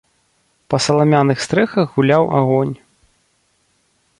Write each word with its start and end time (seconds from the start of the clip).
Па 0.73 0.77
саламяных 0.85 1.37
стрэхах 1.45 1.91
гуляў 1.99 2.23
агонь. 2.39 2.73